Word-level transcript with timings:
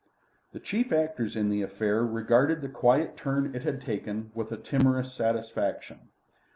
The 0.51 0.59
chief 0.59 0.91
actors 0.91 1.35
in 1.35 1.51
the 1.51 1.61
affair 1.61 2.03
regarded 2.03 2.61
the 2.61 2.69
quiet 2.69 3.15
turn 3.15 3.53
it 3.53 3.61
had 3.61 3.81
taken 3.81 4.31
with 4.33 4.51
a 4.51 4.57
timorous 4.57 5.13
satisfaction. 5.13 6.09